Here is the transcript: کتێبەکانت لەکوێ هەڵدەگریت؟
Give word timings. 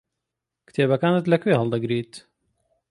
کتێبەکانت 0.67 1.25
لەکوێ 1.33 1.53
هەڵدەگریت؟ 1.59 2.13